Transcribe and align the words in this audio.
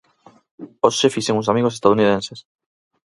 Hoxe 0.85 1.13
fixen 1.15 1.37
uns 1.39 1.49
amigos 1.51 1.75
estadounidenses 1.77 2.39